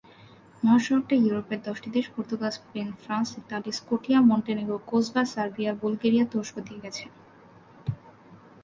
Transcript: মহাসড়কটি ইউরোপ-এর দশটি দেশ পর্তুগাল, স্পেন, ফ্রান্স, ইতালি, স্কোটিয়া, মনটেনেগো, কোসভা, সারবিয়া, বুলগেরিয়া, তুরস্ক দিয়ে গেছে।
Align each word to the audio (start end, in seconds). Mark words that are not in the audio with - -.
মহাসড়কটি 0.63 1.15
ইউরোপ-এর 1.17 1.59
দশটি 1.63 1.89
দেশ 1.89 2.05
পর্তুগাল, 2.15 2.51
স্পেন, 2.51 2.87
ফ্রান্স, 3.03 3.29
ইতালি, 3.37 3.71
স্কোটিয়া, 3.71 4.19
মনটেনেগো, 4.21 4.77
কোসভা, 4.85 5.21
সারবিয়া, 5.25 5.71
বুলগেরিয়া, 5.73 6.25
তুরস্ক 6.31 6.55
দিয়ে 6.59 6.83
গেছে। 6.83 7.05